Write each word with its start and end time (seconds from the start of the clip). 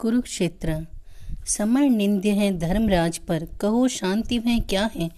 Kurukshetra. 0.00 0.86
Summer 1.46 1.82
निंद्य 1.82 2.30
है 2.30 2.58
धर्मराज 2.58 3.18
पर। 3.18 3.44
कहो 3.60 3.88
शांति 3.88 4.38
वह 4.38 4.58
क्या 4.58 4.90
है? 4.96 5.10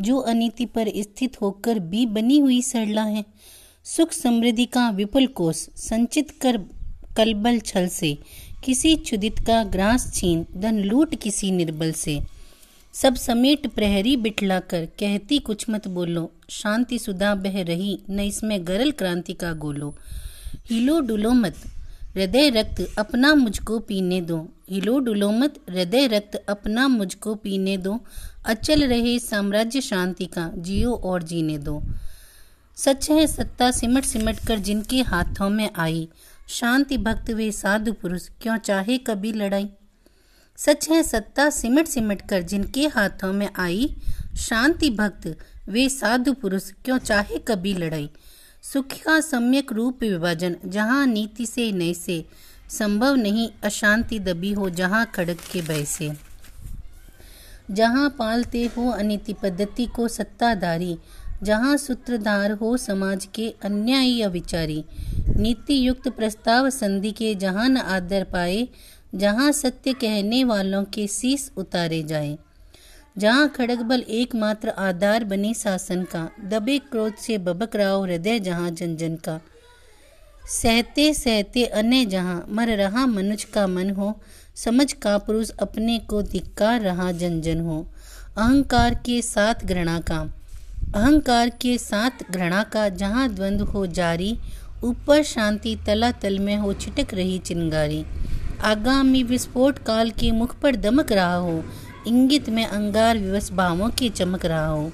जो 0.00 0.16
अनिति 0.16 0.66
पर 0.66 0.88
स्थित 0.96 1.42
होकर 1.42 1.78
भी 1.78 2.06
बनी 2.06 2.38
हुई 2.38 2.62
सरला 2.62 3.04
है। 3.04 3.24
सुख 3.84 4.12
समृद्धि 4.12 4.66
का 4.66 4.90
विपुल 4.90 5.26
कोष, 5.26 5.56
संचित 5.56 6.30
कर 6.30 6.56
कलबल 7.16 7.58
छल 7.58 7.88
से। 7.88 8.18
किसी 8.64 8.96
क्षुदित 8.96 9.38
का 9.38 9.64
ग्रास 9.64 10.12
छीन, 10.14 10.46
धन 10.56 10.78
लूट 10.78 11.14
किसी 11.14 11.50
निर्बल 11.50 11.92
से। 11.92 12.20
सब 12.92 13.14
समेट 13.14 13.66
प्रहरी 13.66 14.16
बिठला 14.16 14.60
कर 14.60 14.86
कहती 14.86 15.38
कुछ 15.38 15.70
मत 15.70 15.88
बोलो। 15.88 16.32
शांति 16.50 16.98
सुधा 16.98 17.34
बह 17.34 17.62
रही, 17.62 17.98
न 18.10 18.20
इसमें 18.20 18.66
गरल 18.66 18.90
क्रांति 18.90 19.32
का 19.32 19.52
गोलो। 19.52 19.94
हिलो 20.70 21.00
डुलो 21.00 21.30
मत। 21.30 21.54
हृदय 22.16 22.50
रक्त 22.50 22.86
अपना 22.98 23.34
मुझको 23.34 23.78
पीने 23.78 24.20
दो। 24.20 24.48
हिलो 24.70 24.98
डुलो 24.98 25.30
मत, 25.30 25.54
हृदय 25.70 26.06
रक्त 26.06 26.44
अपना 26.48 26.88
मुझको 26.88 27.34
पीने 27.34 27.76
दो। 27.76 28.00
अचल 28.44 28.84
रहे 28.84 29.18
साम्राज्य 29.18 29.80
शांति 29.80 30.26
का, 30.26 30.50
जियो 30.56 30.94
और 30.94 31.22
जीने 31.22 31.58
दो। 31.58 31.82
सच 32.76 33.10
है, 33.10 33.26
सत्ता 33.26 33.70
सिमट 33.70 34.04
सिमट 34.04 34.46
कर 34.46 34.58
जिनके 34.58 35.02
हाथों 35.02 35.50
में 35.50 35.70
आई। 35.76 36.08
शांति 36.48 36.98
भक्त 36.98 37.30
वे 37.30 37.52
साधु 37.52 37.92
पुरुष, 37.92 38.28
क्यों 38.42 38.56
चाहे 38.56 38.98
कभी 38.98 39.32
लड़ाई? 39.32 39.68
सच 40.56 40.90
है, 40.90 41.02
सत्ता 41.02 41.50
सिमट 41.50 41.86
सिमट 41.86 42.28
कर 42.28 42.42
जिनके 42.42 42.86
हाथों 42.86 43.32
में 43.32 43.48
आई। 43.56 43.96
शांति 44.36 44.90
भक्त 44.90 45.36
वे 45.68 45.88
साधु 45.88 46.32
पुरुष, 46.32 46.70
क्यों 46.84 46.98
चाहे 46.98 47.38
कभी 47.38 47.74
लड़ाई? 47.74 48.10
सुख 48.62 48.86
का 48.86 49.20
सम्यक 49.20 49.72
रूप 49.72 49.98
विभाजन, 50.00 50.56
जहाँ 50.66 51.06
नीति 51.06 51.46
से 51.46 51.72
नय 51.72 51.94
से 51.94 52.24
संभव 52.70 53.14
नहीं, 53.14 53.48
अशांति 53.64 54.18
दबी 54.18 54.52
हो, 54.52 54.70
जहाँ 54.70 55.06
खड़क 55.14 55.38
के 55.52 55.62
भय 55.62 55.84
से। 55.84 56.10
जहाँ 57.70 58.16
पालते 58.18 58.64
हो 58.64 58.90
अनिति 58.90 59.32
पद्धति 59.32 59.86
को 59.86 60.08
सत्ताधारी, 60.08 60.98
जहाँ 61.42 61.76
सूत्रधार 61.76 62.50
हो 62.50 62.76
समाज 62.76 63.28
के 63.34 63.54
अन्यायी 63.62 64.22
अविचारी। 64.22 64.84
नीति 65.36 65.88
युक्त 65.88 66.08
प्रस्ताव 66.08 66.70
संधि 66.70 67.12
के 67.12 67.34
जहाँ 67.34 67.68
न 67.68 67.76
आदर 67.76 68.24
पाए, 68.24 68.68
जहाँ 69.14 69.52
सत्य 69.52 69.92
कहने 69.92 70.44
वालों 70.44 70.84
के 70.84 71.06
शीस 71.06 71.52
उतारे 71.56 72.02
जाए। 72.02 72.38
जहाँ 73.20 73.48
खड़गबल 73.48 74.00
एकमात्र 74.00 74.68
आधार 74.78 75.24
बने 75.24 75.52
शासन 75.54 76.02
का, 76.04 76.28
दबे 76.44 76.78
क्रोध 76.80 77.14
से 77.14 77.36
बबक 77.38 77.74
रहा 77.76 77.94
हृदय 77.94 78.38
जहाँ 78.40 78.70
जन 78.70 78.94
जन 78.96 79.16
का। 79.16 79.40
सहते 80.52 81.12
सहते 81.14 81.64
अन्य 81.64 82.04
जहाँ 82.04 82.44
मर 82.48 82.68
रहा 82.76 83.04
मनुष्य 83.06 83.48
का 83.54 83.66
मन 83.66 83.90
हो, 83.90 84.14
समझ 84.54 84.92
का 84.92 85.16
पुरुष 85.18 85.50
अपने 85.60 85.98
को 85.98 86.22
धिक्कार 86.22 86.80
रहा 86.80 87.10
जन 87.12 87.40
जन 87.40 87.60
हो। 87.60 87.86
अहंकार 88.38 88.94
के 89.06 89.20
साथ 89.22 89.66
घृणा 89.66 89.98
का, 90.00 90.18
अहंकार 90.94 91.48
के 91.62 91.76
साथ 91.78 92.24
घृणा 92.30 92.62
का 92.62 92.88
जहाँ 92.88 93.28
द्वंद्व 93.28 93.64
हो 93.64 93.86
जारी, 93.86 94.36
ऊपर 94.84 95.22
शांति 95.24 95.76
तला 95.86 96.10
तल 96.12 96.38
में 96.38 96.56
हो 96.56 96.72
छिटक 96.74 97.14
रही 97.14 97.38
चिंगारी। 97.38 98.04
आगामी 98.64 99.22
विस्फोट 99.22 99.78
काल 99.78 100.10
के 100.10 100.30
मुख 100.32 100.58
पर 100.60 100.76
दमक 100.76 101.12
रहा 101.12 101.34
हो 101.34 101.62
इंगित 102.06 102.48
में 102.50 102.66
अंगार 102.66 103.18
विवश 103.18 103.50
भावों 103.52 103.90
की 103.90 104.08
चमक 104.08 104.46
रहा 104.46 104.66
हो। 104.66 104.92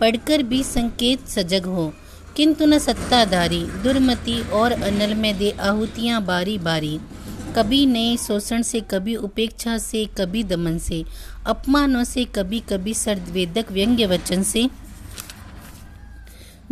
पढ़कर 0.00 0.42
भी 0.42 0.62
संकेत 0.62 1.28
सजग 1.28 1.64
हो। 1.64 1.92
किंतु 2.36 2.66
न 2.66 2.78
सत्ताधारी, 2.78 3.62
दुर्मति 3.62 4.40
और 4.42 4.72
अनल 4.72 5.14
में 5.14 5.38
दे 5.38 5.50
आहुतियाँ 5.50 6.24
बारी 6.24 6.58
बारी 6.58 7.00
कभी 7.56 7.86
नए 7.86 8.16
शोषण 8.16 8.62
से, 8.62 8.80
कभी 8.80 9.16
उपेक्षा 9.16 9.78
से, 9.78 10.06
कभी 10.06 10.44
दमन 10.44 10.78
से, 10.78 11.04
अपमानों 11.46 12.04
से 12.04 12.24
कभी 12.24 12.60
कभी 12.60 12.94
सर्दवेदक 12.94 13.72
व्यंग्य 13.72 14.06
वचन 14.06 14.42
से। 14.42 14.68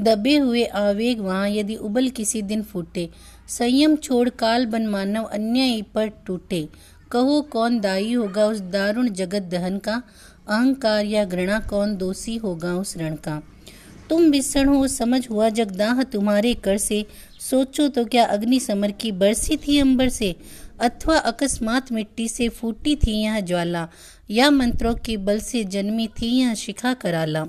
दबे 0.01 0.37
हुए 0.37 0.65
आवेग 0.65 1.21
वहाँ 1.21 1.49
यदि 1.49 1.75
उबल 1.75 2.09
किसी 2.09 2.43
दिन 2.43 2.63
फूटे। 2.63 3.11
संयम 3.49 3.97
छोड़ 3.97 4.29
काल 4.29 4.67
बन 4.67 4.87
मानव 4.87 5.25
अन्याय 5.25 5.83
पर 5.83 6.07
टूटे। 6.07 6.69
कहो, 7.13 7.41
कौन 7.43 7.81
दाई 7.81 8.13
होगा 8.13 8.47
उस 8.47 8.61
दारुण 8.61 9.09
जगत 9.09 9.43
दहन 9.43 9.79
का? 9.79 10.03
अहंकार 10.49 11.05
या 11.05 11.25
घृणा, 11.25 11.61
कौन 11.61 11.97
दोषी 11.97 12.37
होगा 12.37 12.75
उस 12.75 12.97
रण 12.97 13.15
का? 13.15 13.43
तुम 14.11 14.23
विषण 14.23 14.69
हो, 14.69 14.89
समझ 14.89 15.31
हुआ 15.31 15.49
जगदाह 15.49 16.03
तुम्हारे 16.03 16.55
कर 16.55 16.79
से। 16.79 17.07
सोचो 17.41 17.89
तो 17.89 18.05
क्या 18.05 18.25
अग्नि 18.25 18.61
समर 18.61 18.91
की 18.91 19.13
बरसी 19.13 19.57
थी 19.57 19.79
अंबर 19.79 20.09
से? 20.09 20.37
अथवा 20.81 21.19
अकस्मात 21.19 21.93
मिट्टी 21.93 22.29
से 22.29 22.49
फूटी 22.49 22.97
थी 22.97 23.23
यह 23.23 23.41
ज्वाला? 23.41 23.89
या 24.31 24.51
मंत्रों 24.51 24.95
के 24.95 25.17
बल 25.17 25.39
से 25.39 25.65
जन्मी 25.65 26.07
थी 26.07 26.27
यह 26.27 26.55
शिखा 26.55 26.95
कराला? 26.95 27.47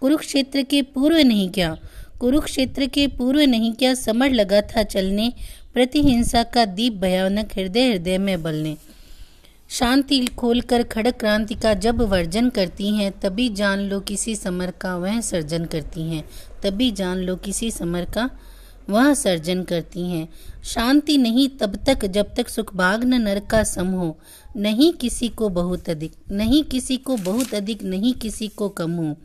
कुरुक्षेत्र 0.00 0.62
के 0.62 0.82
पूर्व 0.82 1.16
नहीं 1.16 1.50
क्या? 1.50 1.76
कुरुक्षेत्र 2.20 2.86
के 2.86 3.06
पूर्व 3.06 3.40
नहीं 3.40 3.72
क्या? 3.72 3.94
समर 3.94 4.30
लगा 4.30 4.60
था 4.60 4.82
चलने, 4.82 5.32
प्रतिहिंसा 5.74 6.42
का 6.42 6.64
दीप 6.64 6.92
भयानक 6.92 7.48
हृदय 7.52 7.92
हृदय 7.92 8.18
में 8.18 8.42
बलने। 8.42 8.76
शांति 9.70 10.26
खोलकर 10.26 10.82
खड़क 10.82 11.18
क्रांति 11.20 11.54
का 11.54 11.74
जब 11.74 12.00
वर्जन 12.00 12.48
करती 12.48 12.96
हैं, 12.96 13.20
तभी 13.20 13.48
जान 13.48 13.78
लो 13.78 14.00
किसी 14.00 14.36
समर 14.36 14.70
का 14.70 14.96
वह 14.96 15.20
सर्जन 15.20 15.64
करती 15.64 16.02
हैं। 16.02 16.24
तभी 16.62 16.90
जान 16.90 17.18
लो 17.18 17.36
किसी 17.36 17.70
समर 17.70 18.04
का 18.04 18.30
वह 18.90 19.14
सर्जन 19.14 19.62
करती 19.62 20.10
हैं। 20.10 20.28
शांति 20.64 21.18
नहीं 21.18 21.48
तब 21.48 21.76
तक 21.76 22.04
जब 22.04 22.34
तक 22.34 22.48
सुखभाग 22.48 23.04
न 23.04 23.14
नर 23.14 23.40
का 23.40 23.62
सम 23.62 23.86
हो। 23.86 24.18
नहीं 24.56 24.92
किसी 24.92 25.28
को 25.28 25.48
बहुत 25.48 25.90
अधिक, 25.90 26.12
नहीं 26.32 26.64
किसी 26.64 26.96
को 26.96 27.16
बहुत 27.16 27.54
अधिक, 27.54 27.82
नहीं 27.82 28.14
किसी 28.14 28.48
को 28.48 28.68
कम 28.68 28.90
हो। 28.90 29.16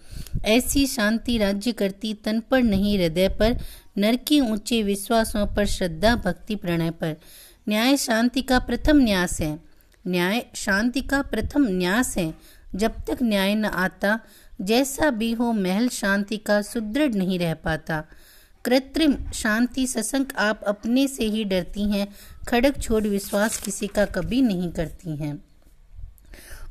ऐसी 0.45 0.87
शांति 0.87 1.37
राज्य 1.37 1.71
करती 1.71 2.13
तन 2.13 2.39
पर 2.51 2.63
नहीं 2.63 2.99
हृदय 2.99 3.29
पर, 3.29 3.57
नर 3.97 4.15
के 4.15 4.39
ऊँचे 4.39 4.83
विश्वासों 4.83 5.47
पर 5.47 5.65
श्रद्धा, 5.65 6.15
भक्ति, 6.15 6.55
प्रणय 6.55 6.91
पर। 6.91 7.15
न्याय 7.69 7.97
शांति 7.97 8.41
का 8.41 8.59
प्रथम 8.59 8.97
न्यास 8.97 9.41
है। 9.41 9.72
न्याय, 10.07 10.45
शांति 10.55 11.01
का 11.01 11.21
प्रथम 11.21 11.67
न्यास 11.69 12.17
है। 12.17 12.33
जब 12.75 12.91
तक 12.91 13.17
न्याय 13.23 13.55
न 13.55 13.65
आता, 13.65 14.19
जैसा 14.61 15.09
भी 15.09 15.31
हो 15.31 15.53
महल 15.53 15.89
शांति 15.89 16.37
का 16.37 16.61
सुदृढ़ 16.61 17.13
नहीं 17.13 17.39
रह 17.39 17.53
पाता। 17.53 18.03
कृत्रिम 18.65 19.31
शांति 19.33 19.87
ससंक 19.87 20.35
आप 20.35 20.63
अपने 20.63 21.07
से 21.07 21.25
ही 21.25 21.43
डरती 21.43 21.91
हैं 21.91 22.15
खड़क 22.47 22.81
छोड़ 22.81 23.03
विश्वास 23.03 23.57
किसी 23.57 23.87
का 23.87 24.05
कभी 24.05 24.41
नहीं 24.41 24.71
करती 24.71 25.15
हैं। 25.15 25.45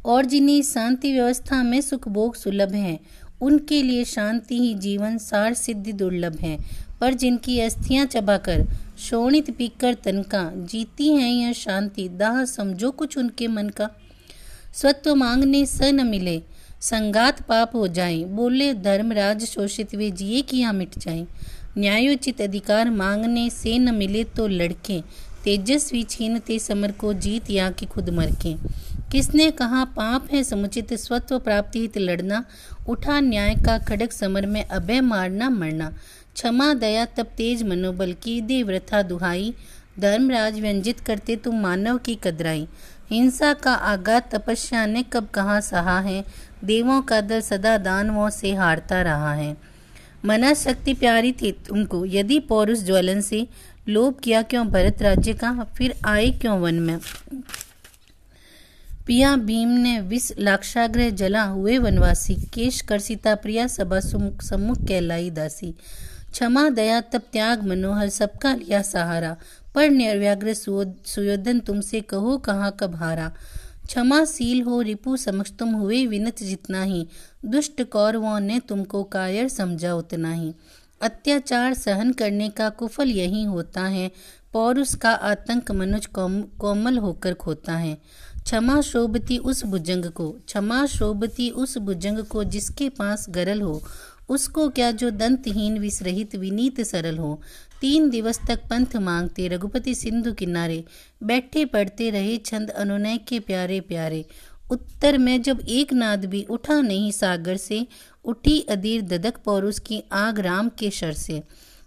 और 0.05 0.25
जिन्हें 0.25 0.63
शांति 0.63 1.13
व्यवस्था 1.13 1.63
में 1.63 1.81
सुख 1.81 2.09
भोग 2.09 2.35
सुलभ 2.35 2.73
है 2.73 3.01
उनके 3.43 3.83
लिए 3.83 4.05
शांति 4.05 4.59
ही 4.59 4.75
जीवन 4.75 5.19
सार 5.19 5.55
सिद्धि 5.55 5.93
दुर्लभ 5.93 6.39
है। 6.41 6.57
पर 7.01 7.15
जिनकी 7.15 7.59
अस्थियाँ 7.61 8.07
चबाकर 8.07 8.65
शोणित 8.99 9.51
पीकर 9.51 9.95
तनका 9.95 10.51
जीती 10.57 11.09
हैं 11.09 11.31
यह 11.31 11.53
शांति, 11.53 12.09
दाह 12.09 12.45
समझो 12.45 12.91
कुछ 12.91 13.19
उनके 13.19 13.49
मन 13.49 13.69
का 13.69 13.89
स्वत्व 14.75 15.15
मांगने 15.15 15.65
स 15.67 15.83
न 15.83 16.07
मिले, 16.07 16.43
संगात 16.81 17.43
पाप 17.43 17.75
हो 17.75 17.87
जाए, 17.89 18.23
बोले, 18.25 18.73
धर्मराज, 18.75 19.45
शोषित 19.45 19.95
वे 19.95 20.11
जिए 20.11 20.41
किया 20.43 20.73
मिट 20.73 20.99
जाए। 20.99 21.27
न्यायोचित 21.79 22.41
अधिकार 22.41 22.91
मांगने 22.91 23.49
से 23.51 23.79
न 23.79 23.95
मिले 23.95 24.25
तो 24.25 24.47
लड़के, 24.47 25.01
तेजस्वी 25.45 26.03
छीनते 26.03 26.59
समर 26.59 26.93
को 26.93 27.13
जीत 27.13 27.51
या 27.51 27.71
कि 27.71 27.87
खुद 27.87 28.11
मर 28.11 28.31
के 28.47 28.55
किसने 29.13 29.51
कहा, 29.51 29.85
पाप 29.85 30.29
है 30.33 30.45
समुचित 30.45 30.95
स्वत्व 30.95 31.39
प्राप्ति 31.39 31.81
हित 31.81 31.99
लड़ना, 31.99 32.45
उठा 32.89 33.21
न्याय 33.21 33.55
का 33.55 33.79
खड़क 33.79 34.13
समर 34.13 34.47
में 34.47 34.69
अभय 34.69 35.01
मारना, 35.01 35.51
मरना। 35.51 35.93
क्षमा, 36.35 36.75
दया 36.75 37.05
तब 37.05 37.27
तेज, 37.27 37.63
मनोबल 37.63 38.13
की 38.13 38.41
दे 38.41 38.63
व्रथा 38.63 39.03
दुहाई। 39.03 39.55
धर्मराज 39.99 40.61
व्यंजित 40.61 41.01
करते 41.01 41.37
तुम 41.37 41.61
मानव 41.61 41.99
की 41.99 42.15
कदराई। 42.15 42.69
हिंसा 43.11 43.53
का 43.53 43.75
आगात 43.75 44.35
तपस्या 44.35 44.87
ने 44.87 45.03
कब 45.03 45.29
कहाँ 45.29 45.61
सहा 45.61 46.01
है? 46.01 46.25
देवों 46.65 47.03
का 47.03 47.21
दल 47.21 47.41
सदा 47.41 47.79
दानवों 47.79 48.31
से 48.31 48.55
हारता 48.55 49.03
रहा 49.03 49.35
है। 49.35 49.57
मना 50.25 50.55
शक्ति 50.55 50.95
प्यारी 50.95 51.33
थी 51.33 51.53
तुमको। 51.53 52.07
यदि 52.07 52.39
पौरुष 52.39 52.79
ज्वलन 52.79 53.21
से 53.21 53.49
लोभ 53.89 54.15
किया 54.15 54.43
क्यों? 54.43 54.69
भरत 54.69 55.03
राज्य 55.03 55.33
का, 55.33 55.67
फिर 55.77 55.95
आए 56.05 56.31
क्यों 56.31 56.61
वन 56.61 56.75
में? 56.75 56.99
पिया 59.07 59.37
भीम 59.37 59.69
ने 59.69 60.01
विष 60.01 60.31
लाक्षाग्रह 60.39 61.11
जला 61.11 61.43
हुए 61.43 61.79
वनवासी। 61.79 62.35
केश 62.55 62.81
कर 62.81 62.99
सीता 62.99 63.35
प्रिया 63.35 63.67
सभा 63.67 64.01
सम्मुख 64.01 64.79
कहलाई 64.79 65.31
दासी। 65.31 65.75
क्षमा, 66.33 66.69
दया 66.71 67.01
तब 67.01 67.23
त्याग, 67.33 67.63
मनोहर, 67.63 68.09
सबका 68.09 68.55
लिया 68.55 68.83
सहारा। 68.83 69.37
पर 69.75 69.91
निर्व्याग्र 69.91 70.55
सुयोधन 70.55 71.61
तुमसे 71.61 72.01
कहो 72.01 72.37
कहाँ 72.39 72.77
कब 72.81 72.95
हारा 72.95 73.33
क्षमाशील 73.87 74.63
हो 74.63 74.81
रिपु 74.81 75.17
समक्ष 75.17 75.53
तुम 75.53 75.73
हुए 75.73 76.07
विनत 76.07 76.43
जितना 76.43 76.83
ही। 76.83 77.07
दुष्ट 77.45 77.83
कौरवों 77.83 78.39
ने 78.41 78.61
तुमको 78.61 79.03
कायर 79.05 79.49
समझा 79.49 79.95
उतना 79.95 80.33
ही। 80.33 80.55
अत्याचार 81.03 81.75
सहन 81.75 82.13
करने 82.13 82.49
का 82.49 82.69
कुफल 82.71 83.09
यही 83.09 83.43
होता 83.45 83.83
है। 83.87 84.11
पौरुष 84.53 84.95
का 84.95 85.11
आतंक 85.11 85.71
मनुज 85.71 86.07
कोमल 86.17 86.99
होकर 86.99 87.35
खोता 87.35 87.77
है। 87.77 87.99
क्षमा 88.45 88.81
शोभती 88.81 89.39
उस 89.39 89.65
भुजंग 89.65 90.05
को, 90.05 90.31
क्षमा 90.31 90.87
शोभती 90.87 91.51
उस 91.51 91.79
भुजंग 91.79 92.19
को 92.19 92.45
जिसके 92.45 92.89
पास 92.89 93.27
गरल 93.31 93.61
हो। 93.61 93.83
उसको 94.29 94.69
क्या 94.69 94.91
जो 94.91 95.11
दंतहीन, 95.11 95.79
विसरहित, 95.79 96.35
विनीत, 96.37 96.81
सरल 96.81 97.19
हो? 97.19 97.41
तीन 97.81 98.11
दिवस 98.11 98.39
तक 98.49 98.61
पंथ 98.71 98.97
मांगते 98.97 99.49
रघुपति 99.49 99.95
सिंधु 99.95 100.33
किनारे, 100.33 100.85
बैठे 101.23 101.65
पढ़ते 101.65 102.11
रहे 102.11 102.37
छंद 102.37 102.71
अनुनय 102.71 103.19
के 103.19 103.41
प्यारे 103.41 103.81
प्यारे। 103.81 104.25
उत्तर 104.71 105.19
में 105.19 105.43
जब 105.43 105.61
एक 105.69 105.93
नाद 105.93 106.25
भी 106.25 106.43
उठा 106.51 106.81
नहीं 106.81 107.11
सागर 107.11 107.57
से, 107.57 107.87
उठी 108.25 108.61
अधीर 108.61 109.03
ददक 109.03 109.37
पौरुष 109.45 109.79
की 109.79 110.03
आग 110.13 110.39
राम 110.39 110.69
के 110.69 110.91
शर 110.91 111.13
से। 111.13 111.43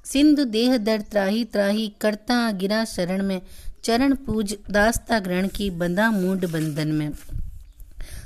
सिंधु 0.05 0.43
देह 0.45 0.77
दर 0.77 1.01
त्राही 1.01 1.43
त्राही 1.43 1.93
करता 2.01 2.51
गिरा 2.51 2.85
शरण 2.85 3.23
में, 3.23 3.41
चरण 3.83 4.15
पूज 4.15 4.57
दास्ता 4.71 5.19
ग्रहण 5.19 5.47
की 5.47 5.69
बंधा 5.69 6.11
मूड 6.11 6.45
बंधन 6.45 6.87
में। 6.87 7.11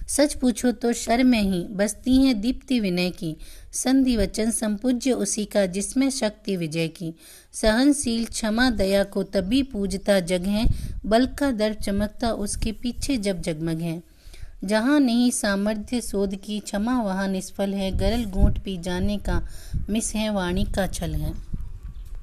सच 0.08 0.34
पूछो 0.34 0.72
तो 0.72 0.94
शर 0.94 1.24
में 1.24 1.42
ही 1.42 1.64
बसती 1.70 2.16
हैं 2.18 2.42
दीप्ति 2.42 2.80
विनय 2.80 3.10
की, 3.10 3.36
संधि 3.74 4.18
वचन 4.18 4.52
संपूज्य 4.52 5.12
उसी 5.12 5.46
का 5.46 5.66
जिसमें 5.66 6.10
शक्ति 6.10 6.56
विजय 6.58 6.88
की। 6.88 7.14
सहनशील 7.54 8.26
क्षमा 8.26 8.70
दया 8.70 9.04
को 9.04 9.24
तभी 9.24 9.64
पूजता 9.64 10.20
जग 10.20 10.42
है, 10.42 10.66
बल 11.06 11.26
का 11.28 11.52
दर्प 11.52 11.82
चमकता 11.82 12.32
उसके 12.32 12.72
पीछे 12.72 13.18
जब 13.18 13.42
जगमग 13.42 13.82
है। 13.82 14.02
जहाँ 14.64 15.00
नहीं 15.00 15.32
सामर्थ्य 15.32 16.02
शोध 16.02 16.36
की 16.36 16.60
क्षमा, 16.60 17.02
वहाँ 17.02 17.28
निष्फल 17.28 17.74
है, 17.74 17.92
गरल 17.92 18.26
गोट 18.26 18.60
पी 18.60 18.78
जाने 18.78 19.18
का, 19.18 19.48
मिस 19.90 20.16
है 20.16 20.30
वाणी 20.30 20.64
का 20.64 20.88
छल 20.88 21.16
है। 21.16 21.49